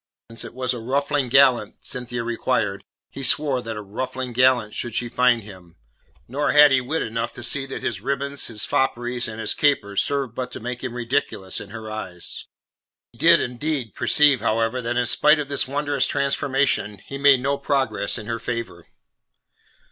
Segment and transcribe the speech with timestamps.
[0.31, 4.95] Since it was a ruffling gallant Cynthia required, he swore that a ruffling gallant should
[4.95, 5.75] she find him;
[6.27, 10.01] nor had he wit enough to see that his ribbons, his fopperies, and his capers
[10.01, 12.47] served but to make him ridiculous in her eyes.
[13.11, 17.59] He did indeed perceive, however, that in spite of this wondrous transformation, he made no
[17.59, 18.87] progress in her favour.